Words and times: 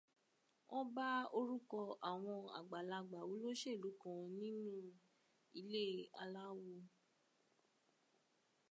Wọ́n 0.69 0.87
bá 0.95 1.07
orúkọ 1.37 1.79
àwọn 2.09 2.39
àgbàlagbà 2.57 3.19
olóṣèlú 3.31 3.89
kan 4.01 4.19
nínú 4.39 4.73
ilé 5.59 5.83
aláwo 6.21 6.69